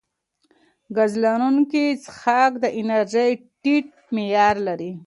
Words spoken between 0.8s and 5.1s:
ګاز لرونکي څښاک د انرژۍ ټیټ معیار لري.